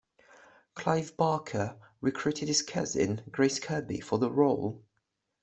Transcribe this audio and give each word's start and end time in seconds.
Clive 0.73 1.15
Barker 1.15 1.77
recruited 1.99 2.47
his 2.47 2.63
cousin, 2.63 3.21
Grace 3.29 3.59
Kirby, 3.59 3.99
for 3.99 4.17
the 4.17 4.31
role. 4.31 4.81